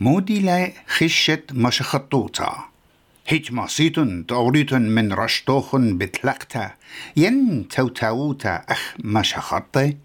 [0.00, 2.64] مودي لا خشت مش خطوطة
[3.26, 6.70] هيج ماسيتن توريتن من رشتوخن بتلقتا.
[7.16, 9.96] ين تو تاوتا أخ مش خطي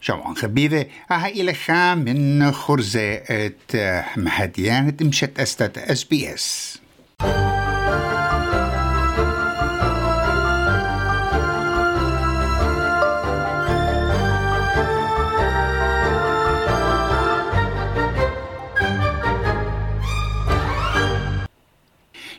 [0.00, 1.54] شوان خبيبة أها إلى
[1.94, 3.76] من خرزة ات
[4.16, 6.78] مهديان مشت أستت اس بي اس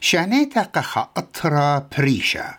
[0.05, 2.53] شانيتا قخا أطرا بريشا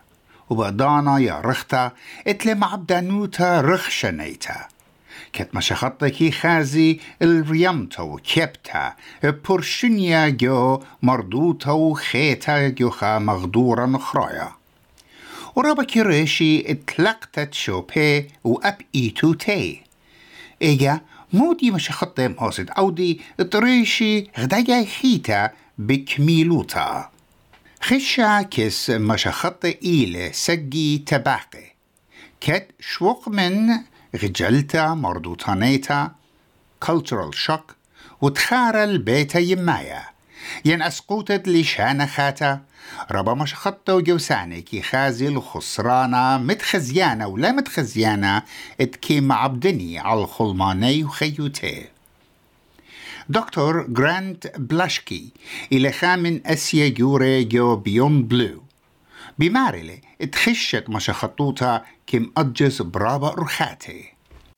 [0.50, 1.92] وبدانا يا رختا
[2.26, 4.66] إتلي معبدانوتا رخشنيتا
[5.32, 14.52] كت مشخطكي خازي الريمتا وكيبتا برشنيا جو مردوتا وخيتا جوخا مغدورا نخرايا
[15.56, 19.82] ورابا كيريشي إتلقتت شوبي وأب إيتو تي.
[20.62, 21.00] إيجا
[21.32, 27.15] مودي مشخطة مقاصد أودي إتريشي غدايا خيتا بكميلوتا.
[27.88, 31.74] خشا كس مشخط إيلة سجي تباقي.
[32.40, 33.70] كت شوق من
[34.22, 36.10] غجلتا مردوطانيتا
[36.84, 37.74] cultural shock
[38.20, 40.02] وتخار البيت يمايا.
[40.64, 42.60] ين أسقوتت لشان خاتا
[43.10, 48.42] ربا مش خطة وجوساني كي خازي الخسرانة متخزيانة ولا متخزيانة
[48.80, 51.88] اتكي معبدني على الخلماني وخيوتي
[53.29, 55.31] دكتور جرانت بلاشكي
[55.71, 58.63] إلى خامن أسيا جوري جو بيون بلو
[59.39, 64.11] بمارلي اتخشت مشا خطوطة كم أجز برابا رخاتي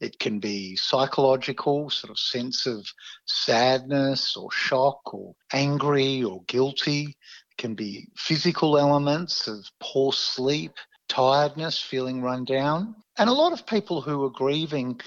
[0.04, 2.86] It can be psychological, sort of sense of
[3.26, 7.04] sadness or shock or angry or guilty.
[7.52, 10.74] It can be physical elements of poor sleep,
[11.08, 12.96] tiredness, feeling run down.
[13.18, 15.00] And a lot of people who are grieving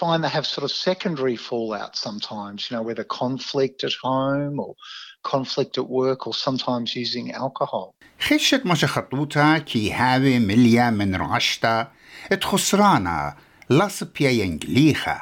[0.00, 4.74] find they have sort of secondary fallout sometimes, you know, whether conflict at home or
[5.22, 7.94] conflict at work or sometimes using alcohol.
[8.20, 11.92] خشت مشا خطوطة كي هاوي مليا من رعشتا
[12.32, 13.36] اتخسرانا
[13.70, 15.20] لصبيا ينجليخا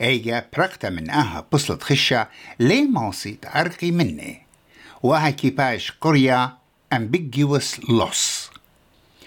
[0.00, 2.28] ايجا برقتا من اها بصلت خشة
[2.60, 4.46] لي ماصي تعرقي مني
[5.02, 6.58] وها كيباش قرية
[6.94, 8.41] ambiguous loss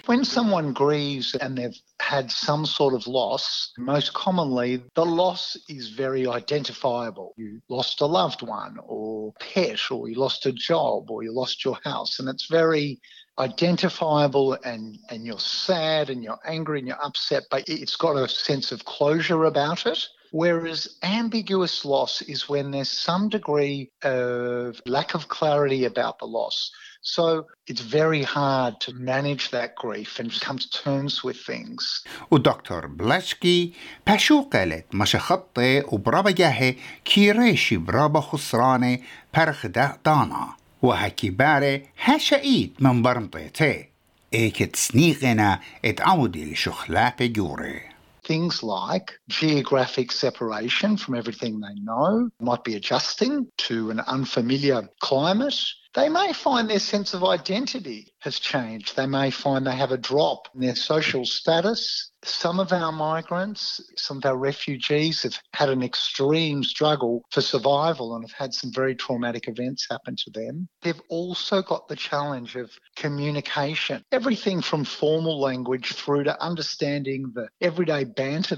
[0.07, 5.89] when someone grieves and they've had some sort of loss, most commonly the loss is
[5.89, 7.33] very identifiable.
[7.35, 11.65] You lost a loved one or pet, or you lost a job, or you lost
[11.65, 13.01] your house, and it's very
[13.37, 18.29] identifiable and, and you're sad and you're angry and you're upset, but it's got a
[18.29, 20.07] sense of closure about it.
[20.32, 26.58] Whereas ambiguous loss is when there's some degree of lack of clarity about the loss.
[27.02, 32.04] So it's very hard to manage that grief and come to terms with things.
[32.30, 33.72] ودكتور بلاشكي
[34.06, 39.02] باشو قالت مش خطي وبرابا جاهي كيريشي برابا خسراني
[39.36, 43.88] برخ دا دانا وهكي باري هاشايت من برمطيتي
[44.34, 47.80] ايكت سنيقنا اتعودي لشخلاقي جوري
[48.27, 55.57] Things like geographic separation from everything they know, might be adjusting to an unfamiliar climate.
[55.93, 58.95] They may find their sense of identity has changed.
[58.95, 62.11] They may find they have a drop in their social status.
[62.23, 68.15] Some of our migrants, some of our refugees have had an extreme struggle for survival
[68.15, 70.67] and have had some very traumatic events happen to them.
[70.81, 77.47] They've also got the challenge of communication, everything from formal language through to understanding the
[77.61, 78.57] everyday banter.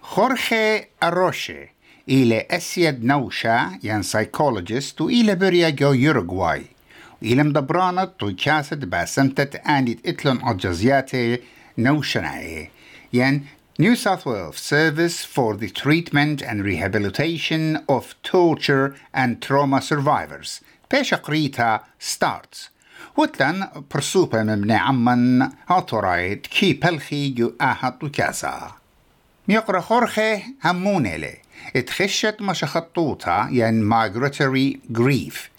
[0.00, 1.70] Jorge Arroche
[2.09, 6.65] إلى أسيد نوشا ين سايكولوجيست وإلى بريا جو يوروغواي
[7.21, 11.39] وإلى مدبرانت تو كاسد باسمتت آنيت إتلون أجازياتي
[11.77, 12.69] نوشناي
[13.13, 13.45] ين
[13.77, 21.13] New South Wales Service for the Treatment and Rehabilitation of Torture and Trauma Survivors بيش
[21.13, 22.69] قريتا starts
[23.17, 28.71] وتلن برسوبة مبني عمن هاتورايت كي بلخي جو آهات وكاسا
[29.47, 31.37] ميقرا خورخي همونيلي
[31.76, 35.50] اتخشت مشخطوطة ين migratory grief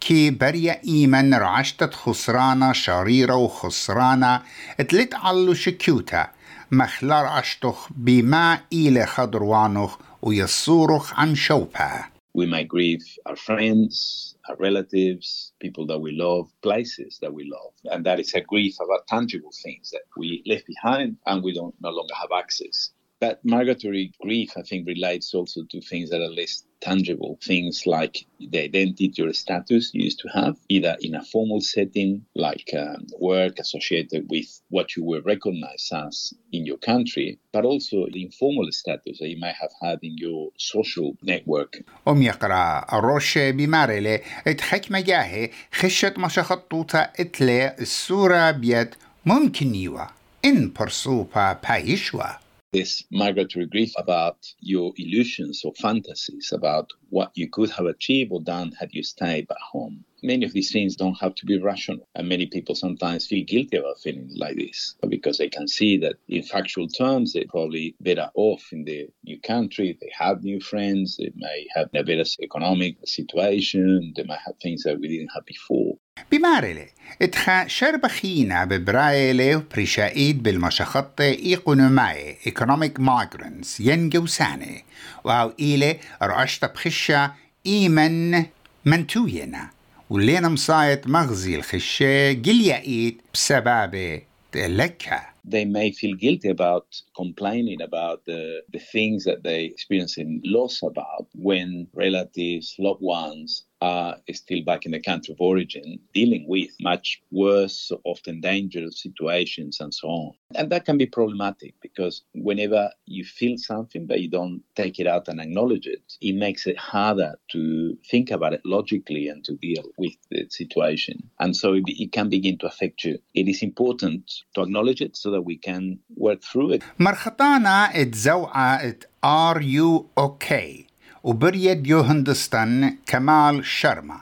[0.00, 4.42] كي بريا إيمن رعشتت خسرانة شريرة وخسرانة
[4.80, 6.30] اتلت علو شكيوتا
[6.72, 15.52] مخلار عشتخ بما إلى خضروانخ ويصورخ عن شوبها We might grieve our friends, our relatives,
[15.60, 17.74] people that we love, places that we love.
[17.92, 21.74] And that is a grief about tangible things that we left behind and we don't
[21.82, 22.76] no longer have access.
[23.21, 28.25] But migratory grief, I think, relates also to things that are less tangible things like
[28.39, 33.07] the identity or status you used to have, either in a formal setting like um,
[33.19, 38.71] work associated with what you were recognized as in your country, but also the informal
[38.71, 41.83] status that you might have had in your social network.
[42.07, 50.05] أم يقرأ الروشة بمارلة اتحك مجاهي خشت مشخطوطة اتلي السورة بيد ممكن يوا
[50.45, 52.40] إن برسوبا بايشوا
[52.72, 58.40] this migratory grief about your illusions or fantasies about what you could have achieved or
[58.40, 60.02] done had you stayed at home.
[60.22, 63.76] Many of these things don't have to be rational, and many people sometimes feel guilty
[63.76, 68.30] about feeling like this because they can see that, in factual terms, they're probably better
[68.34, 69.98] off in the new country.
[70.00, 74.84] They have new friends, they may have a better economic situation, they might have things
[74.84, 75.91] that we didn't have before.
[76.32, 76.86] بمارلي
[77.22, 84.84] اتخا شربخينا ببرايلي وبريشايد بالمشخطة إيقونوماي economic migrants ينجو ساني
[85.24, 87.32] واو إيلي رأشت بخشة
[87.66, 88.44] إيمن
[88.84, 89.70] منتوينا.
[90.10, 94.20] ولينا مصايت مغزي الخشة قل بسبب
[94.52, 96.86] تلكها they may feel guilty about
[97.16, 103.64] complaining about the, the things that they experience in loss about when relatives, loved ones
[103.82, 109.78] are still back in the country of origin, dealing with much worse, often dangerous situations
[109.80, 110.32] and so on.
[110.54, 115.08] And that can be problematic because whenever you feel something but you don't take it
[115.08, 119.56] out and acknowledge it, it makes it harder to think about it logically and to
[119.56, 121.18] deal with the situation.
[121.40, 123.18] And so it, it can begin to affect you.
[123.34, 125.82] It is important to acknowledge it so that we can
[126.26, 126.82] work through it.
[126.98, 128.94] مرخطانا اتزوعة
[129.24, 130.86] Are you okay?
[131.22, 134.20] وبريد يو هندستان كمال شرما.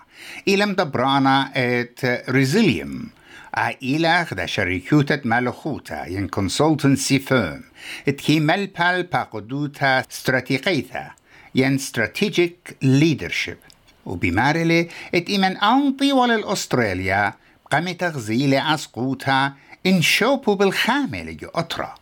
[0.49, 3.11] إلم دبرانا ات ريزيليوم
[3.55, 7.63] عائلة خدا شركوتة مالخوتا ين كونسلتنسي فيرم.
[8.09, 11.11] اتكي ملبال باقدوتا استراتيقيتا
[11.55, 13.71] ين strategic leadership
[14.07, 17.35] وبمارلي ات إيمن أنطي والأستراليا
[17.71, 19.53] قام تغزيل أسقوتا
[19.87, 21.95] إن شوبو بالخامل جو أطرا.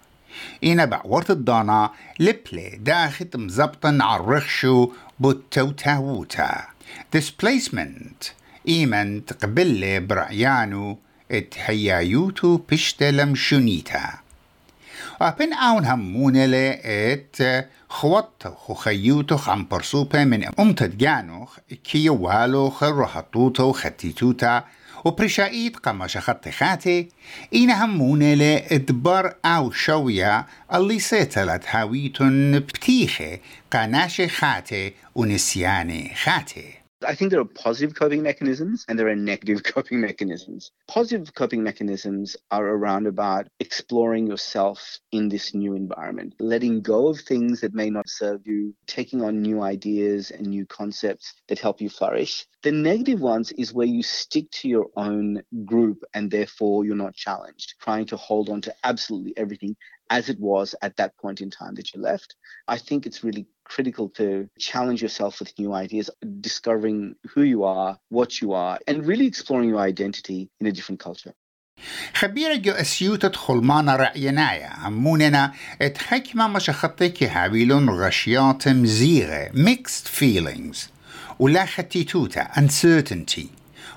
[0.65, 6.65] إنا بعورت الضانا لبلي داخت مزبطن عالرخشو بوتوتاوتا
[7.17, 8.27] displacement
[8.69, 10.99] إيمن تقبل برعيانو
[11.31, 14.11] إتحيايوتو بشتلم شونيتا
[15.21, 18.43] أبن أون همونة إت خوات
[18.77, 24.65] خيوتو خم برسوبة من أمتد جانوخ كيوالو خرحطوتو ختيتوتا
[25.05, 27.09] وبرشايد قمش خط خاتي
[27.55, 33.39] إين همونة لإدبر أو شوية اللي سيتلت هاويتن بتيخي
[33.73, 36.78] قناش خاتي ونسياني خاتي.
[37.07, 40.73] I think there are positive coping mechanisms and there are negative coping mechanisms.
[40.89, 47.21] Positive coping mechanisms are around about exploring yourself in this new environment, letting go of
[47.21, 51.81] things that may not serve you, taking on new ideas and new concepts that help
[51.81, 52.47] you flourish.
[52.65, 57.15] The negative ones is where you stick to your own group and therefore you're not
[57.15, 59.77] challenged, trying to hold on to absolutely everything
[60.11, 62.35] as it was at that point in time that you left.
[62.67, 66.11] I think it's really critical to challenge yourself with new ideas,
[66.41, 71.01] discovering who you are, what you are, and really exploring your identity in a different
[71.01, 71.35] culture.
[72.15, 80.77] خبيرة جو أسيوتة خلمانا رأينايا عموننا اتحكمة مشخطك هابيلون غشيات مزيغة mixed feelings
[81.39, 83.47] ولا ختيتوتا uncertainty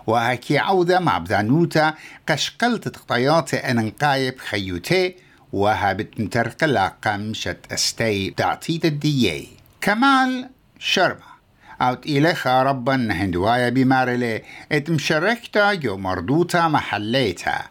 [0.08, 1.94] وهكي عودة مع بدانوتا
[2.30, 5.16] قشقلت تقطيات أننقايب خيوتي
[5.54, 10.50] وهابت مترقلا قمشت استي تعطيت الديي كمال
[10.80, 11.32] شربة.
[11.82, 17.62] أوت إليخا ربا هندوايا بمارلي إت مشاركتا جو مردوتا محليتا.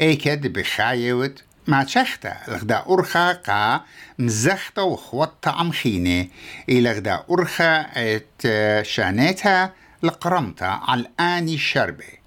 [0.00, 2.36] إيكد بخايوت ما تشختا.
[2.48, 3.80] لغدا أرخا قا
[4.18, 6.30] مزختا وخوتا عمخيني
[6.68, 9.70] إلى غدا أرخا إت شانيتا
[10.02, 12.18] لقرمتا على الآني شربي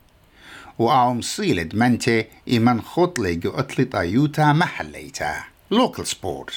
[0.79, 5.35] وأعم صيلد منتي إيمن خطلي جو أطلي طايوتا محليتا.
[5.71, 6.53] لوكال سبورت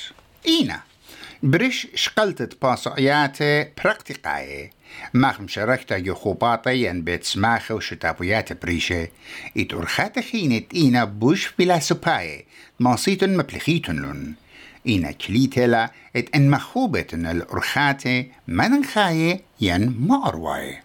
[0.49, 0.81] إينا.
[1.43, 4.71] بريش شقلتت باسعياتي براكتيقاي
[5.14, 9.09] ماخ مشاركتا جو خوباطي ين بيت سماخة وشتابويات بريشة
[9.57, 12.45] إت أرخات خينت إينا بوش بلا سباي
[12.81, 14.35] ماصيتن مبلخيتن لن
[14.87, 20.83] إينا كليتلا إت إن مخوبتن الأرخاتي من خاية ين ما أرواي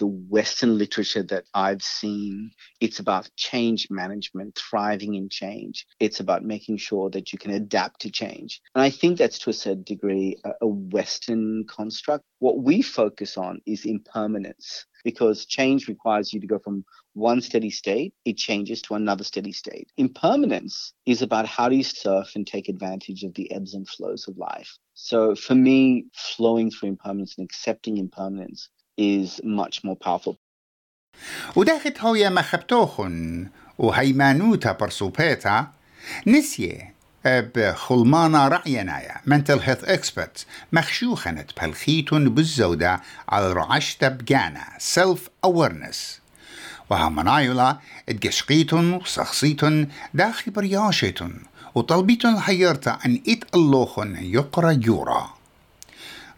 [0.00, 5.86] the Western literature that I've seen, it's about change management, thriving in change.
[6.00, 8.62] It's about making sure that you can adapt to change.
[8.74, 12.24] And I think that's to a certain degree a, Western construct.
[12.38, 17.70] What we focus on is impermanence because change requires you to go from one steady
[17.70, 19.90] state, it changes to another steady state.
[19.98, 24.28] Impermanence is about how do you surf and take advantage of the ebbs and flows
[24.28, 24.78] of life.
[24.94, 30.34] So for me, flowing through impermanence and accepting impermanence is much more powerful.
[31.56, 33.46] وداخت هويا مخبتوخن
[33.78, 35.66] وهيمانوتا برسوبيتا
[36.26, 44.64] نسية بخلمانا رعينايا mental health expert مخشوخنت بهالخيتون بالزودة على رعشتا بجانا
[44.94, 46.20] self awareness
[46.90, 47.78] وهمنايولا
[48.08, 51.32] اتقشقيتن وسخصيتن داخل برياشتن
[51.74, 55.39] وطلبيتن حيرتا أن ات اللوخن يقرأ يورا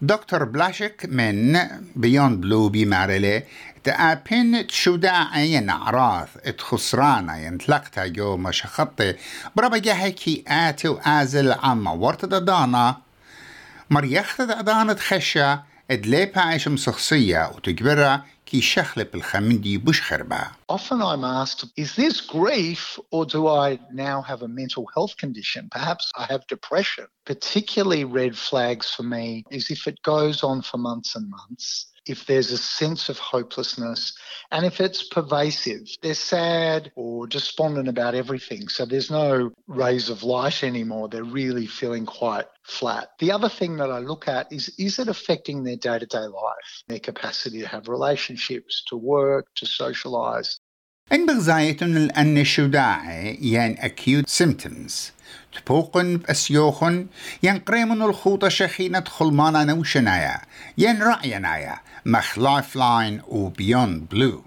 [0.03, 1.59] دكتور بلاشك من
[1.97, 3.43] بيون بلو بمارلي
[3.85, 9.15] تأبين تشودا عين عراث اتخسرانا ينتلقتا جو مشخطي
[9.57, 12.97] بربا جاهكي آتي وآزل عما ورتد دانا
[13.91, 15.57] مريخت دانا تخشى
[15.91, 23.00] ادليبا عيش مسخصية وتجبرها كي شخلب الخمندي بوش خربا Often I'm asked, is this grief
[23.12, 25.70] or do I now have a mental health condition?
[25.72, 27.08] Perhaps I have depression.
[27.26, 32.27] Particularly red flags for me is if it goes on for months and months if
[32.27, 34.17] there's a sense of hopelessness
[34.51, 35.89] and if it's pervasive.
[36.03, 38.69] They're sad or despondent about everything.
[38.69, 41.09] So there's no rays of light anymore.
[41.09, 43.11] They're really feeling quite flat.
[43.19, 46.19] The other thing that I look at is is it affecting their day to day
[46.19, 50.61] life, their capacity to have relationships, to work, to socialize?
[51.13, 54.93] إن بغزايتن الأن الشداعي ين acute symptoms.
[55.53, 57.07] تبوقن بأسيوخن
[57.43, 60.41] ين قريمن الخوطة شخينة خلمانا نوشنايا
[60.79, 61.77] ين رأينايا
[62.07, 64.43] مخ لايف لاين وبيون بلو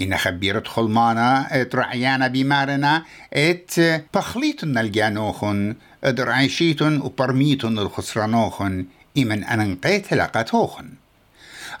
[0.00, 3.80] إن خبيرة خلمانا ات رعيانا بمارنا إت
[4.14, 5.74] بخليتن الجانوخن
[6.04, 8.86] اد رعيشيتن وبرميتن الخسرانوخن
[9.18, 10.88] إمن أننقيت لقاتوخن.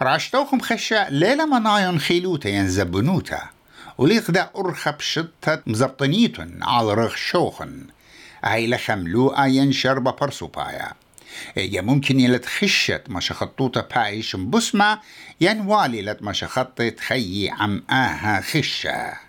[0.02, 3.57] راشتوخم خشا ليلة منايون خيلوتا ينزبنوتا
[3.98, 7.86] وليقدا أرخب شطة مزبطنيتن على رغ شوخن.
[8.44, 10.92] أي لخملوء ينشر ببرسوبايا
[11.54, 15.00] هي ممكن يلت خشت مشخطوطة بايش بسمة
[15.40, 19.27] ينوالي لت مشخطت خي عم آها خشة.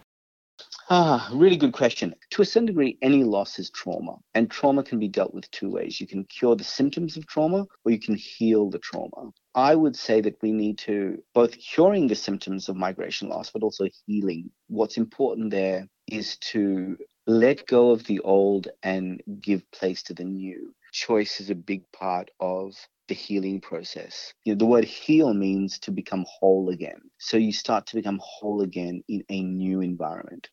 [0.92, 2.16] Ah, really good question.
[2.32, 5.70] To a certain degree, any loss is trauma, and trauma can be dealt with two
[5.70, 6.02] ways.
[6.02, 9.32] You can cure the symptoms of trauma, or you can heal the trauma.
[9.54, 13.62] I would say that we need to both curing the symptoms of migration loss, but
[13.62, 14.50] also healing.
[14.68, 20.24] What's important there is to let go of the old and give place to the
[20.24, 20.74] new.
[20.92, 22.74] Choice is a big part of
[23.08, 24.34] the healing process.
[24.44, 27.00] You know, the word heal means to become whole again.
[27.20, 30.50] So you start to become whole again in a new environment.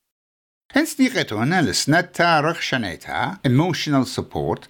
[0.73, 4.61] هنسديقتون لسنتا رخشنيتا emotional support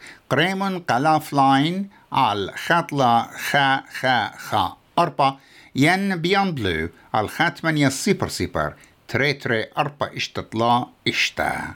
[0.79, 5.39] قلاف لاين على خطلة خا خا خا أربا
[5.77, 8.75] ين بيان بلو على خاتمن يصيبر سيبر
[9.09, 11.75] تري تري أربا اشتطلا اشتا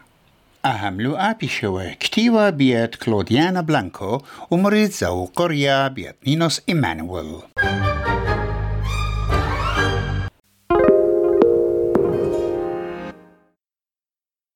[0.65, 7.37] أهم لو بيشوه كتيوة بيت كلوديانا بلانكو ومريد زو قرية بيت نينوس إيمانويل